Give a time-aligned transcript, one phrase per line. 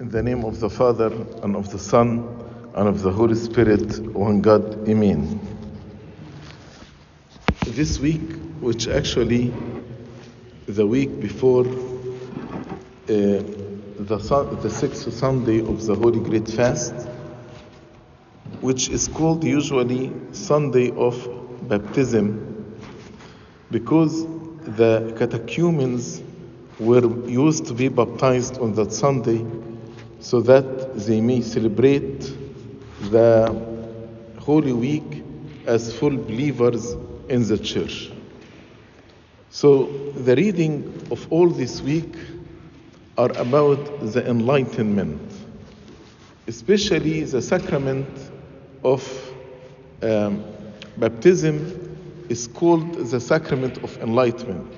[0.00, 1.12] In the name of the Father,
[1.42, 2.26] and of the Son,
[2.74, 5.38] and of the Holy Spirit, one God, Amen.
[7.66, 8.22] This week,
[8.60, 9.52] which actually
[10.64, 11.74] the week before uh,
[13.08, 16.94] the, the sixth Sunday of the Holy Great Fast,
[18.62, 22.80] which is called usually Sunday of Baptism,
[23.70, 24.24] because
[24.64, 26.22] the catechumens
[26.78, 29.44] were used to be baptized on that Sunday
[30.20, 32.20] so that they may celebrate
[33.10, 33.54] the
[34.38, 35.22] Holy Week
[35.66, 36.94] as full believers
[37.28, 38.10] in the church.
[39.50, 42.14] So, the reading of all this week
[43.18, 45.20] are about the enlightenment,
[46.46, 48.08] especially the sacrament
[48.84, 49.02] of
[50.02, 50.44] um,
[50.96, 51.96] baptism
[52.28, 54.72] is called the sacrament of enlightenment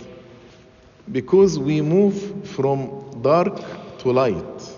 [1.11, 3.61] because we move from dark
[3.98, 4.72] to light.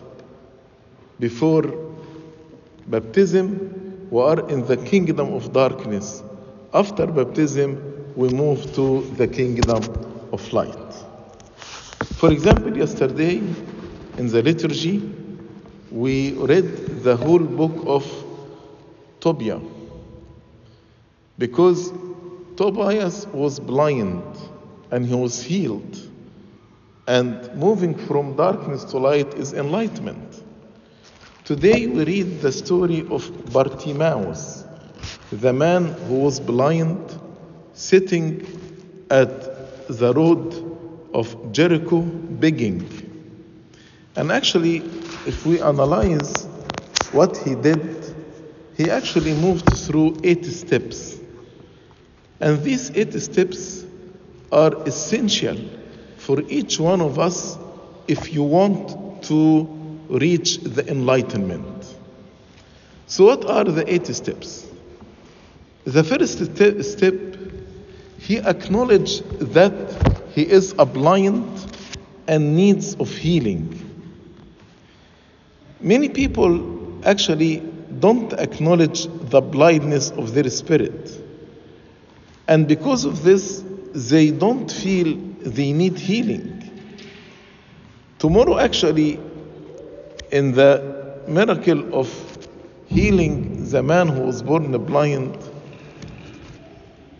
[1.19, 1.63] Before
[2.87, 6.23] baptism, we are in the kingdom of darkness.
[6.73, 9.83] After baptism, we move to the kingdom
[10.33, 10.95] of light.
[12.17, 13.39] For example, yesterday
[14.19, 15.03] in the liturgy,
[15.91, 18.05] we read the whole book of
[19.21, 19.61] Tobiah
[21.39, 21.93] because
[22.57, 24.23] Tobias was blind
[24.91, 25.99] and he was healed.
[27.07, 30.44] And moving from darkness to light is enlightenment.
[31.45, 34.65] Today we read the story of Bartimaeus,
[35.31, 37.21] the man who was blind,
[37.75, 38.47] sitting
[39.11, 42.89] at the road of Jericho begging.
[44.17, 44.77] And actually,
[45.27, 46.45] if we analyze
[47.13, 48.17] what he did,
[48.79, 51.19] he actually moved through eight steps.
[52.41, 53.85] And these eight steps
[54.51, 55.59] are essential
[56.17, 57.59] for each one of us
[58.09, 59.74] if you want to
[60.09, 61.95] reach the enlightenment.
[63.07, 64.67] So, what are the eight steps?
[65.85, 66.39] The first
[66.93, 67.15] step,
[68.19, 71.47] he acknowledged that he is a blind
[72.27, 73.81] and needs of healing.
[75.81, 77.59] Many people actually
[78.01, 81.21] don't acknowledge the blindness of their spirit.
[82.49, 83.63] And because of this,
[83.95, 86.63] they don't feel they need healing.
[88.19, 89.21] Tomorrow, actually,
[90.35, 92.09] in the miracle of
[92.87, 95.39] healing the man who was born blind,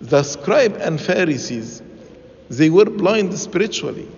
[0.01, 1.81] the scribe and Pharisees,
[2.51, 4.09] they were blind spiritually,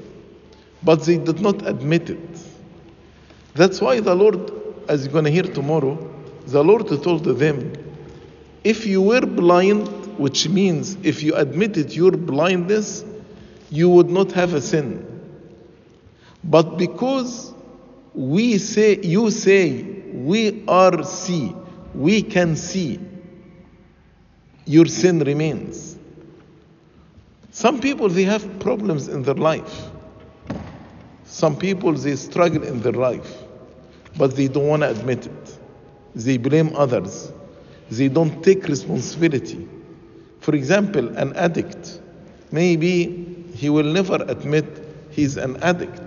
[0.82, 2.40] but they did not admit it.
[3.54, 4.50] That's why the Lord,
[4.88, 5.94] as you're going to hear tomorrow,
[6.46, 7.74] the Lord told them,
[8.64, 13.04] if you were blind, which means if you admitted your blindness,
[13.70, 15.04] you would not have a sin.
[16.42, 17.52] But because
[18.16, 19.82] we say, you say,
[20.12, 21.54] we are see,
[21.94, 22.98] we can see,
[24.64, 25.98] your sin remains.
[27.50, 29.90] Some people, they have problems in their life.
[31.24, 33.42] Some people, they struggle in their life,
[34.16, 35.58] but they don't want to admit it.
[36.14, 37.30] They blame others.
[37.90, 39.68] They don't take responsibility.
[40.40, 42.00] For example, an addict,
[42.50, 44.64] maybe he will never admit
[45.10, 46.05] he's an addict.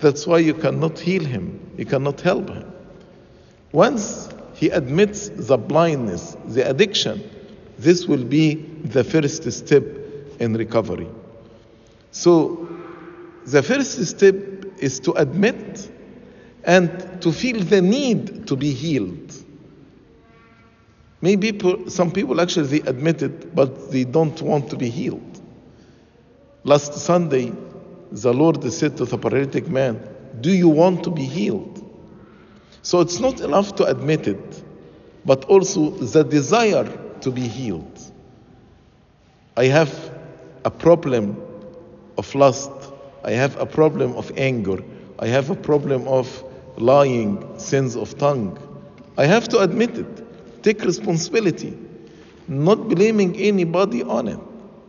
[0.00, 2.70] That's why you cannot heal him, you cannot help him.
[3.72, 7.22] Once he admits the blindness, the addiction,
[7.78, 8.54] this will be
[8.84, 9.84] the first step
[10.38, 11.08] in recovery.
[12.10, 12.68] So,
[13.46, 14.34] the first step
[14.78, 15.90] is to admit
[16.64, 19.32] and to feel the need to be healed.
[21.20, 21.58] Maybe
[21.88, 25.40] some people actually admit it, but they don't want to be healed.
[26.64, 27.52] Last Sunday,
[28.12, 30.00] the Lord said to the paralytic man,
[30.40, 31.82] Do you want to be healed?
[32.82, 34.62] So it's not enough to admit it,
[35.24, 36.84] but also the desire
[37.20, 38.00] to be healed.
[39.56, 40.12] I have
[40.64, 41.42] a problem
[42.18, 42.70] of lust,
[43.24, 44.78] I have a problem of anger,
[45.18, 46.44] I have a problem of
[46.76, 48.58] lying, sins of tongue.
[49.18, 51.76] I have to admit it, take responsibility,
[52.46, 54.38] not blaming anybody on it.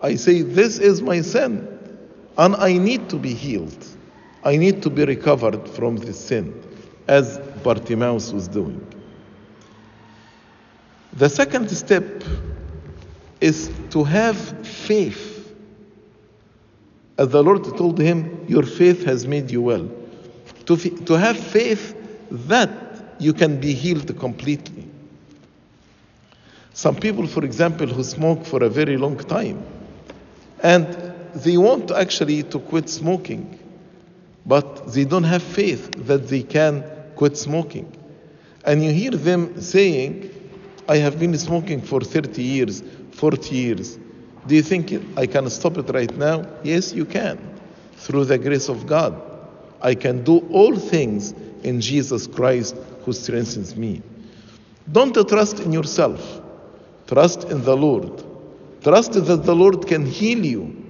[0.01, 1.76] I say, This is my sin
[2.37, 3.85] and I need to be healed.
[4.43, 6.53] I need to be recovered from this sin,
[7.07, 8.85] as Bartimaeus was doing.
[11.13, 12.23] The second step
[13.41, 15.55] is to have faith.
[17.17, 19.89] As the Lord told him, Your faith has made you well.
[20.67, 21.95] To, to have faith
[22.29, 22.69] that
[23.19, 24.87] you can be healed completely.
[26.73, 29.65] Some people, for example, who smoke for a very long time,
[30.61, 33.59] and they want actually to quit smoking,
[34.45, 36.83] but they don't have faith that they can
[37.15, 37.91] quit smoking.
[38.65, 40.31] And you hear them saying,
[40.89, 43.99] I have been smoking for 30 years, 40 years.
[44.45, 46.45] Do you think I can stop it right now?
[46.63, 47.37] Yes, you can.
[47.97, 49.21] Through the grace of God.
[49.81, 51.33] I can do all things
[51.63, 54.01] in Jesus Christ who strengthens me.
[54.91, 56.41] Don't trust in yourself.
[57.07, 58.23] Trust in the Lord.
[58.81, 60.86] Trust that the Lord can heal you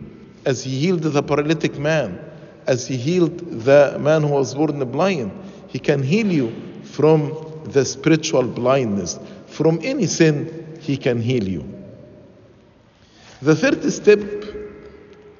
[0.47, 2.19] as He healed the paralytic man,
[2.65, 5.31] as He healed the man who was born blind.
[5.67, 7.35] He can heal you from
[7.65, 9.19] the spiritual blindness.
[9.47, 11.63] From any sin, He can heal you.
[13.41, 14.19] The third step,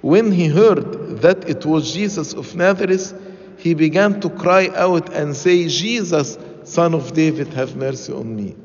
[0.01, 3.13] when he heard that it was Jesus of Nazareth,
[3.57, 8.56] he began to cry out and say, Jesus, Son of David, have mercy on me.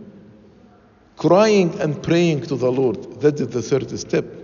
[1.17, 3.21] Crying and praying to the Lord.
[3.21, 4.42] That is the third step.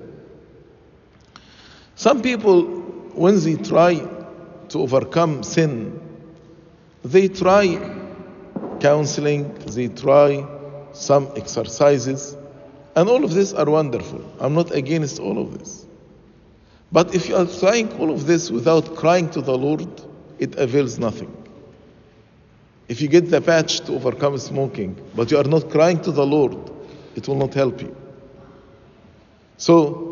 [1.99, 2.63] Some people,
[3.15, 3.97] when they try
[4.69, 6.01] to overcome sin,
[7.03, 7.77] they try
[8.79, 10.47] counseling, they try
[10.93, 12.37] some exercises,
[12.95, 14.25] and all of this are wonderful.
[14.39, 15.89] I'm not against all of this.
[16.93, 19.89] But if you are trying all of this without crying to the Lord,
[20.39, 21.35] it avails nothing.
[22.87, 26.25] If you get the patch to overcome smoking, but you are not crying to the
[26.25, 26.57] Lord,
[27.17, 27.97] it will not help you.
[29.57, 30.08] So,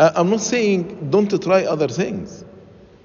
[0.00, 2.44] I'm not saying don't try other things,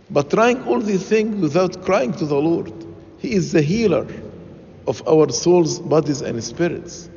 [0.09, 2.71] but trying all these things without crying to the Lord.
[3.17, 4.07] He is the healer
[4.87, 7.09] of our souls, bodies, and spirits.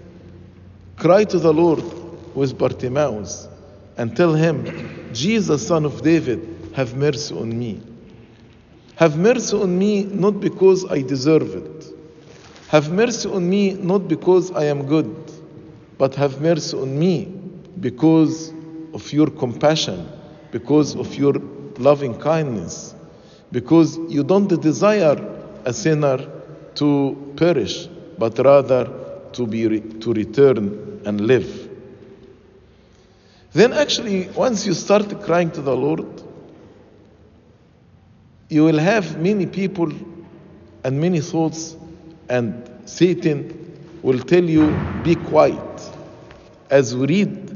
[0.96, 1.84] Cry to the Lord
[2.34, 3.46] with Bartimaeus
[3.96, 7.80] and tell him, Jesus, son of David, have mercy on me.
[8.96, 11.86] Have mercy on me not because I deserve it.
[12.68, 15.14] Have mercy on me not because I am good,
[15.98, 17.26] but have mercy on me
[17.78, 18.52] because
[18.94, 20.08] of your compassion,
[20.50, 21.34] because of your
[21.78, 22.94] loving kindness,
[23.52, 25.16] because you don't desire
[25.64, 26.18] a sinner
[26.74, 27.86] to perish,
[28.18, 28.90] but rather
[29.32, 31.68] to be to return and live.
[33.52, 36.06] Then actually once you start crying to the Lord,
[38.48, 39.92] you will have many people
[40.84, 41.76] and many thoughts,
[42.28, 45.82] and Satan will tell you, Be quiet.
[46.70, 47.47] As we read,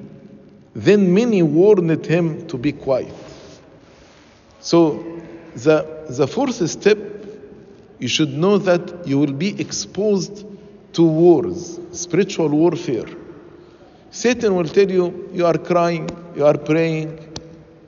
[0.75, 3.13] then many warned him to be quiet.
[4.61, 5.05] So,
[5.55, 6.99] the, the fourth step,
[7.99, 10.47] you should know that you will be exposed
[10.95, 13.07] to wars, spiritual warfare.
[14.11, 17.19] Satan will tell you, You are crying, you are praying,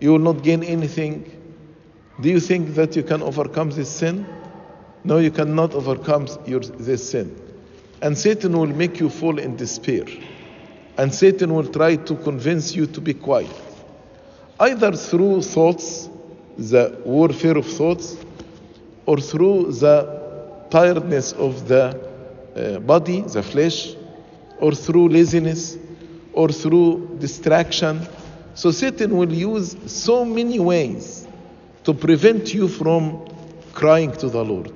[0.00, 1.30] you will not gain anything.
[2.20, 4.26] Do you think that you can overcome this sin?
[5.04, 7.40] No, you cannot overcome your, this sin.
[8.00, 10.04] And Satan will make you fall in despair.
[10.96, 13.50] And Satan will try to convince you to be quiet.
[14.60, 16.08] Either through thoughts,
[16.56, 18.16] the warfare of thoughts,
[19.06, 20.22] or through the
[20.70, 21.98] tiredness of the
[22.54, 23.94] uh, body, the flesh,
[24.60, 25.76] or through laziness,
[26.32, 28.06] or through distraction.
[28.54, 31.26] So Satan will use so many ways
[31.82, 33.28] to prevent you from
[33.72, 34.72] crying to the Lord,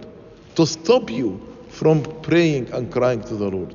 [0.56, 3.74] to stop you from praying and crying to the Lord.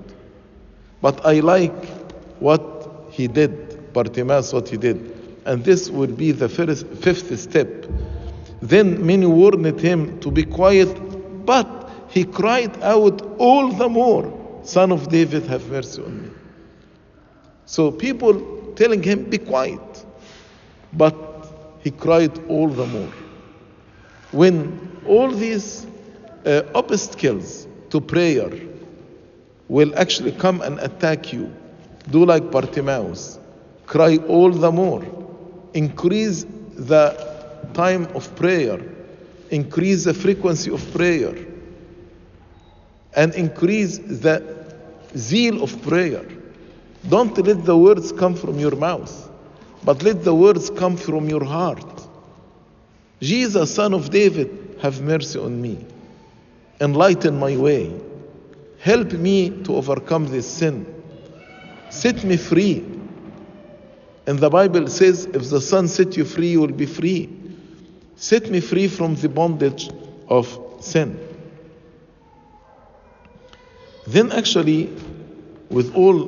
[1.01, 2.02] But I like
[2.43, 4.97] what he did, Bartimaeus, what he did.
[5.45, 7.85] And this would be the first, fifth step.
[8.61, 10.91] Then many warned him to be quiet,
[11.45, 14.25] but he cried out all the more,
[14.63, 16.29] Son of David, have mercy on me.
[17.65, 18.33] So people
[18.75, 20.05] telling him, be quiet.
[20.93, 21.15] But
[21.79, 23.11] he cried all the more
[24.33, 25.85] when all these
[26.45, 28.49] uh, obstacles to prayer
[29.69, 31.53] will actually come and attack you,
[32.09, 33.39] do like Bartimaeus,
[33.85, 35.03] cry all the more,
[35.73, 36.45] increase
[36.75, 37.33] the
[37.73, 38.79] time of prayer,
[39.49, 41.33] increase the frequency of prayer,
[43.15, 44.41] and increase the
[45.15, 46.25] zeal of prayer.
[47.07, 49.29] Don't let the words come from your mouth,
[49.83, 52.07] but let the words come from your heart.
[53.21, 55.85] Jesus, son of David, have mercy on me.
[56.81, 57.93] Enlighten my way.
[58.79, 61.02] Help me to overcome this sin.
[61.93, 62.83] Set me free.
[64.25, 67.29] And the Bible says, if the Son set you free, you will be free.
[68.15, 69.91] Set me free from the bondage
[70.27, 71.19] of sin.
[74.07, 74.89] Then, actually,
[75.69, 76.25] with all,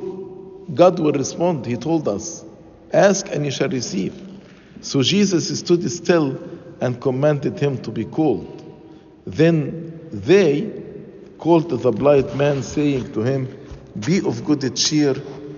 [0.72, 1.66] God will respond.
[1.66, 2.44] He told us,
[2.92, 4.14] Ask and you shall receive.
[4.82, 6.38] So Jesus stood still
[6.80, 8.62] and commanded him to be called.
[9.26, 10.70] Then they
[11.38, 13.48] called the blind man, saying to him,
[13.98, 15.14] Be of good cheer,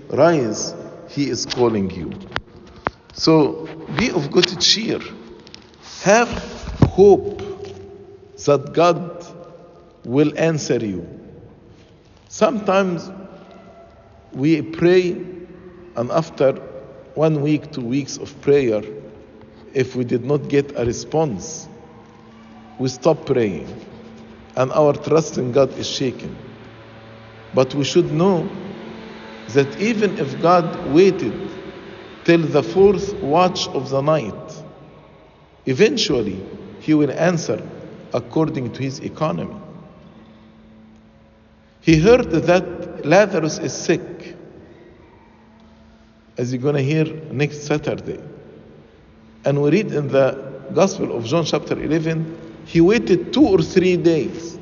[0.09, 0.75] rise,
[1.09, 2.11] he is calling you.
[3.13, 4.99] So be of good cheer.
[6.03, 6.29] Have
[6.81, 7.41] hope
[8.45, 9.25] that God
[10.05, 11.07] will answer you.
[12.27, 13.09] Sometimes
[14.31, 15.11] we pray,
[15.95, 16.53] and after
[17.15, 18.81] one week, two weeks of prayer,
[19.73, 21.67] if we did not get a response,
[22.77, 23.67] we stop praying,
[24.55, 26.35] and our trust in God is shaken.
[27.53, 28.47] But we should know
[29.53, 31.33] that even if God waited
[32.23, 34.63] till the fourth watch of the night,
[35.65, 36.43] eventually
[36.79, 37.61] He will answer
[38.13, 39.55] according to His economy.
[41.81, 44.35] He heard that Lazarus is sick,
[46.37, 48.19] as you're going to hear next Saturday.
[49.45, 50.37] And we read in the
[50.73, 54.59] Gospel of John, chapter 11, he waited two or three days.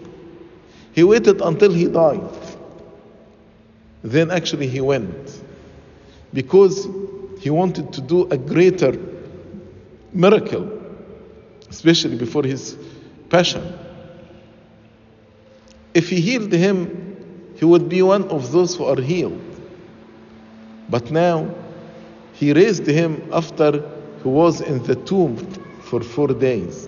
[0.94, 2.47] He waited until he died.
[4.08, 5.44] Then actually he went
[6.34, 6.88] because
[7.42, 8.98] he wanted to do a greater
[10.14, 10.66] miracle,
[11.70, 12.78] especially before his
[13.30, 13.62] passion.
[15.94, 19.44] If he healed him, he would be one of those who are healed.
[20.88, 21.54] But now,
[22.32, 23.72] he raised him after
[24.24, 25.36] he was in the tomb
[25.82, 26.88] for four days.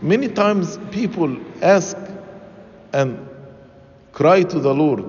[0.00, 1.98] Many times people ask
[2.94, 3.29] and
[4.12, 5.04] cry to the Lord,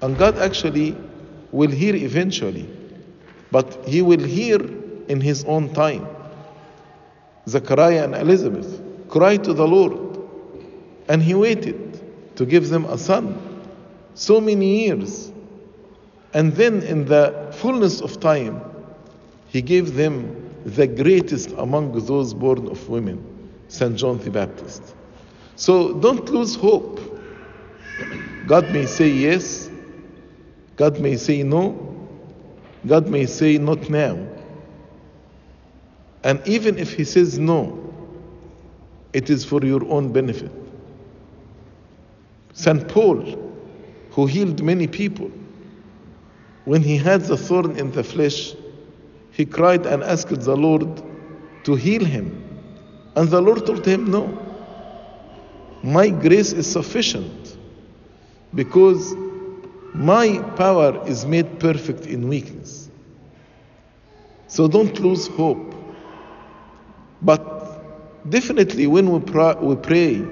[0.00, 0.96] and God actually
[1.50, 2.68] will hear eventually,
[3.50, 4.60] but He will hear
[5.08, 6.06] in His own time.
[7.48, 10.20] Zechariah and Elizabeth cried to the Lord,
[11.08, 13.40] and He waited to give them a son
[14.14, 15.32] so many years.
[16.34, 18.60] And then, in the fullness of time,
[19.48, 23.24] He gave them the greatest among those born of women,
[23.68, 23.96] St.
[23.96, 24.82] John the Baptist.
[25.56, 27.17] So don't lose hope.
[28.48, 29.68] God may say yes,
[30.76, 32.08] God may say no,
[32.86, 34.26] God may say not now.
[36.24, 37.92] And even if He says no,
[39.12, 40.50] it is for your own benefit.
[42.54, 42.88] St.
[42.88, 43.20] Paul,
[44.12, 45.30] who healed many people,
[46.64, 48.54] when he had the thorn in the flesh,
[49.30, 51.02] he cried and asked the Lord
[51.64, 52.42] to heal him.
[53.14, 54.26] And the Lord told him, No,
[55.82, 57.57] my grace is sufficient
[58.54, 59.14] because
[59.94, 62.88] my power is made perfect in weakness.
[64.46, 65.74] So don't lose hope.
[67.20, 70.26] But definitely, when we, pray, we pray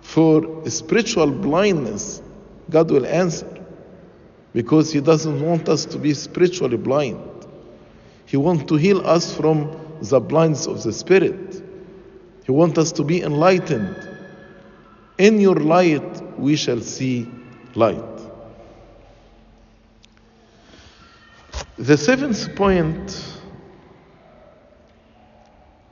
[0.00, 2.22] for spiritual blindness,
[2.70, 3.64] God will answer
[4.52, 7.20] because He doesn't want us to be spiritually blind.
[8.26, 11.62] He wants to heal us from the blindness of the Spirit.
[12.44, 13.96] He wants us to be enlightened.
[15.18, 17.28] In your light, we shall see
[17.74, 18.02] light.
[21.78, 23.38] The seventh point,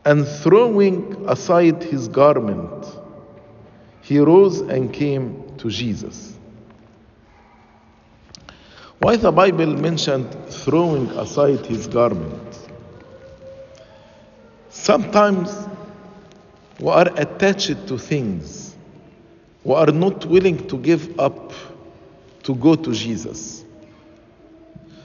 [0.05, 2.87] and throwing aside his garment,
[4.01, 6.37] he rose and came to Jesus.
[8.99, 12.59] Why the Bible mentioned throwing aside his garment?
[14.71, 15.69] Sometimes
[16.81, 18.63] we are attached to things.
[19.64, 21.52] We are not willing to give up
[22.44, 23.64] to go to Jesus.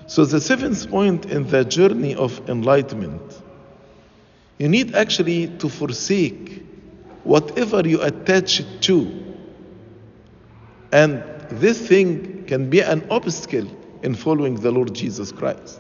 [0.08, 3.42] So, the seventh point in the journey of enlightenment,
[4.58, 6.66] you need actually to forsake
[7.24, 9.36] whatever you attach it to.
[10.92, 13.68] And this thing can be an obstacle
[14.02, 15.80] in following the Lord Jesus Christ.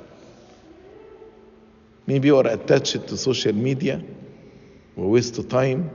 [2.05, 4.01] Maybe you are attached to social media,
[4.95, 5.89] or waste of time.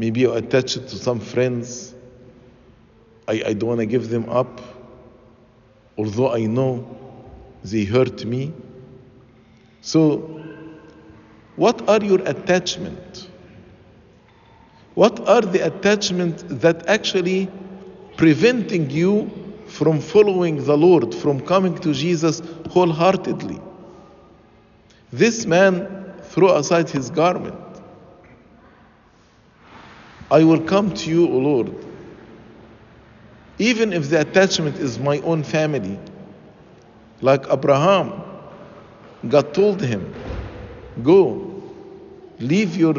[0.00, 1.94] Maybe you're attached to some friends.
[3.28, 4.58] I, I don't want to give them up,
[5.98, 6.88] although I know
[7.62, 8.54] they hurt me.
[9.82, 10.42] So,
[11.56, 13.28] what are your attachment?
[14.94, 17.50] What are the attachments that actually
[18.16, 19.30] preventing you
[19.66, 22.40] from following the Lord, from coming to Jesus
[22.70, 23.60] wholeheartedly?
[25.12, 27.59] This man threw aside his garment.
[30.30, 31.74] I will come to you, O Lord.
[33.58, 35.98] Even if the attachment is my own family,
[37.20, 38.22] like Abraham,
[39.28, 40.14] God told him,
[41.02, 41.62] Go,
[42.38, 42.94] leave your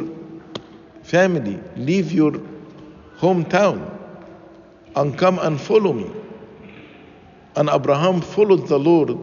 [1.03, 2.33] family, leave your
[3.17, 3.89] hometown,
[4.95, 6.11] and come and follow me.
[7.55, 9.17] And Abraham followed the Lord,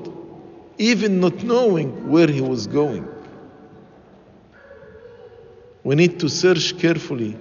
[0.78, 3.06] even not knowing where he was going.
[5.84, 7.36] We need to search carefully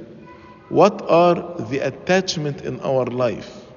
[0.69, 1.35] what are
[1.69, 3.67] the attachment in our life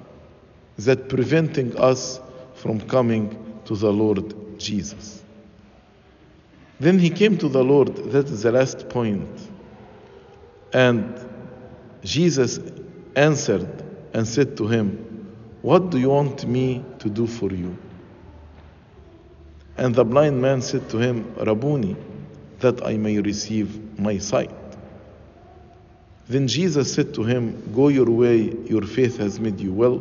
[0.78, 2.20] that preventing us
[2.54, 5.23] from coming to the Lord Jesus.
[6.78, 9.28] Then he came to the Lord, that is the last point.
[10.73, 11.28] And
[12.02, 12.59] Jesus
[13.14, 13.68] answered
[14.14, 17.76] and said to him, What do you want me to do for you?
[19.76, 21.97] And the blind man said to him, Rabboni,
[22.61, 24.50] that I may receive my sight.
[26.31, 30.01] Then Jesus said to him, Go your way, your faith has made you well.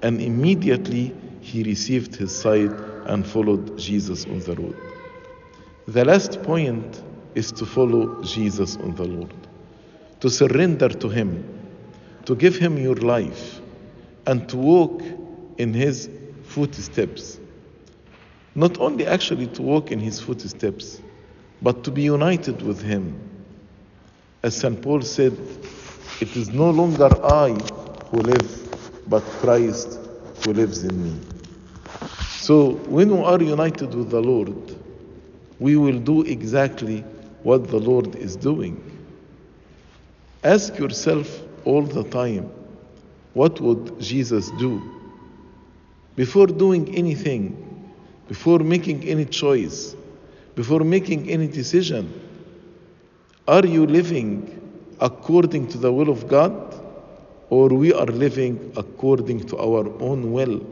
[0.00, 2.70] And immediately he received his sight
[3.06, 4.76] and followed Jesus on the road.
[5.88, 7.02] The last point
[7.34, 9.34] is to follow Jesus on the Lord,
[10.20, 11.42] to surrender to him,
[12.26, 13.60] to give him your life,
[14.24, 15.02] and to walk
[15.58, 16.08] in his
[16.44, 17.40] footsteps.
[18.54, 21.02] Not only actually to walk in his footsteps,
[21.60, 23.25] but to be united with him.
[24.46, 24.80] As St.
[24.80, 25.36] Paul said,
[26.20, 27.50] it is no longer I
[28.10, 29.98] who live, but Christ
[30.44, 31.20] who lives in me.
[32.28, 34.54] So when we are united with the Lord,
[35.58, 37.00] we will do exactly
[37.42, 38.80] what the Lord is doing.
[40.44, 42.48] Ask yourself all the time,
[43.34, 44.80] what would Jesus do?
[46.14, 47.92] Before doing anything,
[48.28, 49.96] before making any choice,
[50.54, 52.25] before making any decision,
[53.48, 54.52] are you living
[55.00, 56.74] according to the will of God
[57.50, 60.66] or we are living according to our own will?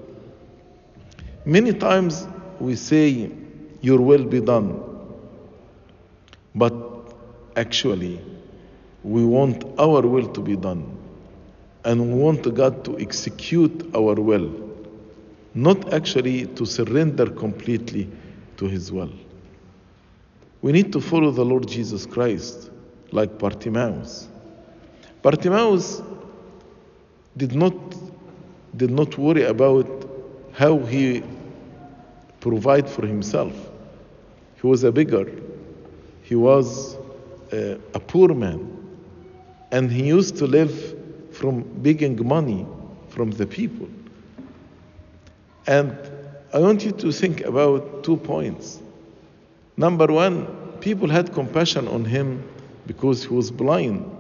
[1.45, 2.27] Many times
[2.59, 3.31] we say,
[3.81, 4.81] Your will be done.
[6.55, 6.75] But
[7.57, 8.21] actually,
[9.03, 10.97] we want our will to be done.
[11.85, 14.51] And we want God to execute our will,
[15.53, 18.11] not actually to surrender completely
[18.57, 19.13] to His will.
[20.65, 22.71] We need to follow the Lord Jesus Christ
[23.13, 24.29] like Bartimaeus.
[25.21, 26.01] Bartimaeus
[27.37, 27.75] did not,
[28.75, 30.09] did not worry about
[30.53, 31.23] how he
[32.41, 33.53] provide for himself.
[34.59, 35.31] He was a beggar.
[36.23, 36.97] He was
[37.53, 38.97] a, a poor man.
[39.71, 40.97] And he used to live
[41.31, 42.67] from begging money
[43.11, 43.91] from the people.
[45.67, 45.95] And
[46.55, 48.81] I want you to think about two points.
[49.77, 50.47] Number one,
[50.81, 52.49] people had compassion on him
[52.87, 54.11] because he was blind.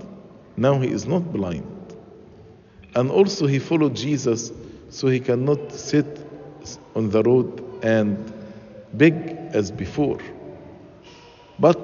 [0.57, 1.71] Now he is not blind.
[2.95, 4.53] And also, he followed Jesus
[4.91, 6.25] so he cannot sit
[6.95, 8.33] on the road and
[8.93, 9.15] beg
[9.53, 10.19] as before.
[11.59, 11.81] But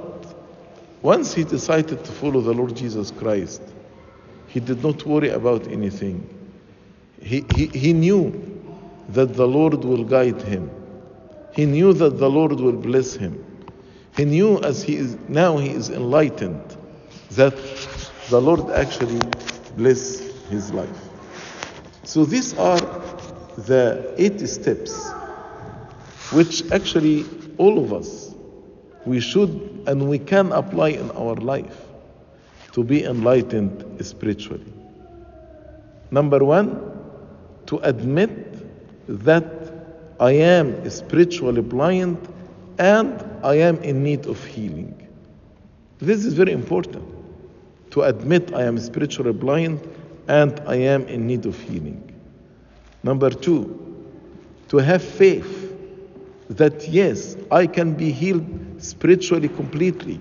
[1.03, 3.63] once he decided to follow the Lord Jesus Christ,
[4.47, 6.29] he did not worry about anything.
[7.21, 8.63] He, he, he knew
[9.11, 10.71] that the Lord will guide him.
[11.53, 13.45] He knew that the Lord will bless him.
[14.21, 16.77] He knew as he is now he is enlightened
[17.31, 17.57] that
[18.29, 19.19] the Lord actually
[19.79, 20.19] bless
[20.51, 21.01] his life.
[22.05, 22.81] So these are
[23.57, 25.11] the eight steps
[26.33, 27.25] which actually
[27.57, 28.35] all of us
[29.07, 31.81] we should and we can apply in our life
[32.73, 34.71] to be enlightened spiritually.
[36.11, 36.79] Number one,
[37.69, 38.29] to admit
[39.09, 39.73] that
[40.21, 42.19] I am spiritually blind
[42.81, 45.07] and I am in need of healing.
[45.99, 47.05] This is very important
[47.91, 49.87] to admit I am spiritually blind
[50.29, 52.03] and I am in need of healing.
[53.03, 53.77] Number two,
[54.69, 55.77] to have faith
[56.49, 58.47] that yes, I can be healed
[58.79, 60.19] spiritually completely.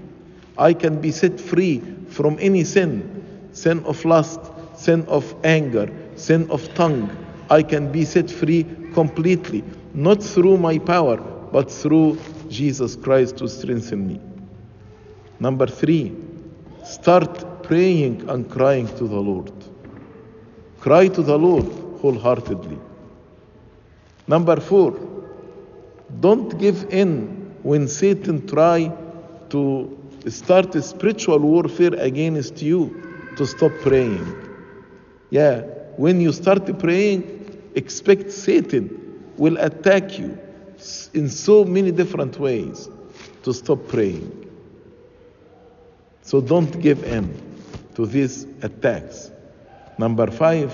[0.58, 3.16] I can be set free from any sin
[3.54, 4.40] sin of lust,
[4.76, 7.10] sin of anger, sin of tongue.
[7.50, 11.20] I can be set free completely, not through my power,
[11.52, 14.20] but through Jesus Christ to strengthen me.
[15.40, 16.16] Number three,
[16.84, 19.52] start praying and crying to the Lord.
[20.80, 21.66] Cry to the Lord
[22.02, 22.78] wholeheartedly.
[24.28, 24.98] Number four,
[26.20, 28.92] don't give in when Satan try
[29.50, 34.36] to start a spiritual warfare against you to stop praying.
[35.30, 35.62] Yeah,
[35.98, 40.38] when you start praying, expect Satan will attack you
[41.14, 42.90] in so many different ways
[43.44, 44.50] to stop praying.
[46.22, 47.34] So don't give in
[47.96, 49.32] to these attacks.
[49.98, 50.74] Number five,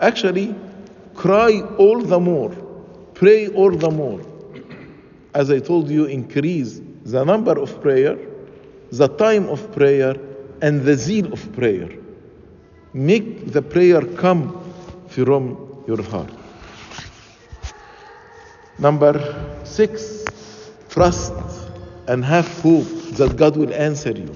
[0.00, 0.54] actually,
[1.14, 2.50] cry all the more,
[3.14, 4.20] pray all the more.
[5.34, 8.18] As I told you, increase the number of prayer,
[8.90, 10.16] the time of prayer,
[10.62, 11.90] and the zeal of prayer.
[12.94, 14.58] Make the prayer come
[15.08, 16.32] from your heart.
[18.78, 20.24] Number six,
[20.88, 21.32] trust
[22.08, 24.34] and have hope that God will answer you.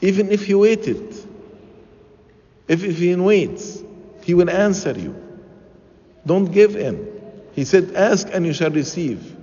[0.00, 1.14] Even if you waited,
[2.68, 3.82] if, if He waits,
[4.22, 5.14] He will answer you.
[6.26, 7.16] Don't give in.
[7.54, 9.34] He said, Ask and you shall receive.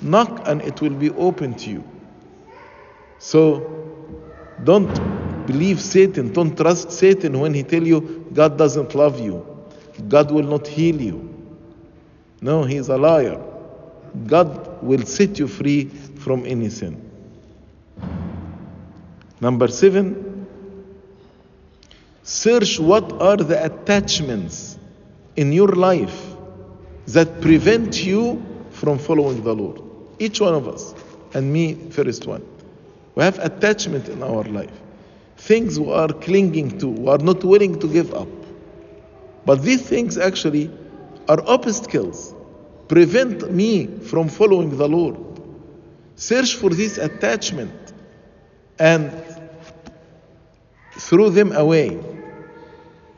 [0.00, 1.84] Knock and it will be open to you.
[3.18, 3.82] So
[4.64, 9.46] don't believe Satan, don't trust Satan when he tell you God doesn't love you.
[10.08, 11.31] God will not heal you.
[12.42, 13.40] No, he is a liar.
[14.26, 17.10] God will set you free from any sin.
[19.40, 20.46] Number seven,
[22.24, 24.76] search what are the attachments
[25.36, 26.34] in your life
[27.06, 29.80] that prevent you from following the Lord.
[30.18, 30.94] Each one of us,
[31.34, 32.44] and me, first one.
[33.14, 34.80] We have attachment in our life.
[35.36, 38.28] Things we are clinging to, we are not willing to give up.
[39.44, 40.70] But these things actually
[41.28, 42.34] are obstacles,
[42.88, 45.16] prevent me from following the Lord.
[46.16, 47.92] Search for this attachment
[48.78, 49.12] and
[50.92, 51.98] throw them away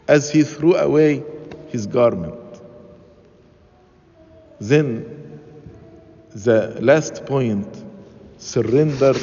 [0.08, 1.22] as he threw away
[1.68, 2.38] his garment.
[4.60, 5.40] Then,
[6.34, 7.68] the last point
[8.38, 9.14] surrender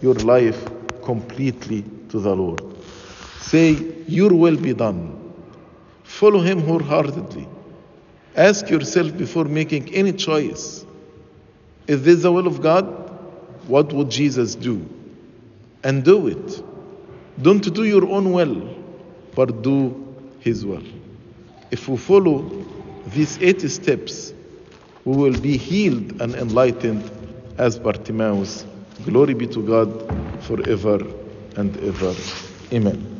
[0.00, 0.60] your life
[1.02, 2.62] completely to the Lord.
[3.40, 5.18] Say, Your will be done.
[6.02, 7.48] Follow Him wholeheartedly.
[8.36, 10.84] Ask yourself before making any choice
[11.86, 12.84] Is this the will of God?
[13.66, 14.88] What would Jesus do?
[15.84, 16.62] And do it.
[17.40, 18.76] Don't do your own will,
[19.34, 20.82] but do His will.
[21.70, 22.50] If we follow
[23.08, 24.32] these eight steps,
[25.04, 27.10] we will be healed and enlightened
[27.58, 28.64] as Bartimaeus.
[29.04, 29.88] Glory be to God
[30.44, 31.04] forever
[31.56, 32.14] and ever.
[32.72, 33.11] Amen.